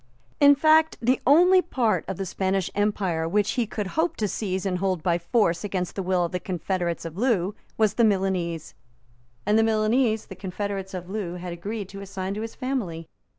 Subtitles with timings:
[0.39, 4.65] In fact, the only part of the Spanish empire which he could hope to seize
[4.65, 8.73] and hold by force against the will of the confederates of Loo was the Milanese;
[9.45, 13.09] and the Milanese the confederates of Loo had agreed to assign to his family.